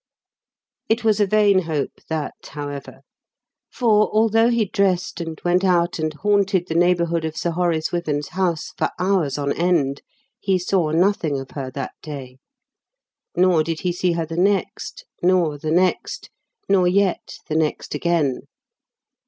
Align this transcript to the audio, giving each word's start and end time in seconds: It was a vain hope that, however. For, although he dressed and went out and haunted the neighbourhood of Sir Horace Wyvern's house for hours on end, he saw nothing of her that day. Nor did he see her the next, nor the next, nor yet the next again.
It 0.89 1.03
was 1.03 1.19
a 1.19 1.27
vain 1.27 1.59
hope 1.59 2.01
that, 2.09 2.33
however. 2.43 3.01
For, 3.71 4.09
although 4.11 4.49
he 4.49 4.65
dressed 4.65 5.21
and 5.21 5.39
went 5.45 5.63
out 5.63 5.99
and 5.99 6.11
haunted 6.11 6.65
the 6.65 6.73
neighbourhood 6.73 7.23
of 7.23 7.37
Sir 7.37 7.51
Horace 7.51 7.91
Wyvern's 7.91 8.29
house 8.29 8.71
for 8.79 8.89
hours 8.97 9.37
on 9.37 9.53
end, 9.53 10.01
he 10.39 10.57
saw 10.57 10.89
nothing 10.89 11.39
of 11.39 11.51
her 11.51 11.69
that 11.75 11.93
day. 12.01 12.39
Nor 13.37 13.63
did 13.63 13.81
he 13.81 13.91
see 13.93 14.13
her 14.13 14.25
the 14.25 14.37
next, 14.37 15.05
nor 15.21 15.59
the 15.59 15.69
next, 15.69 16.31
nor 16.67 16.87
yet 16.87 17.37
the 17.47 17.55
next 17.55 17.93
again. 17.93 18.47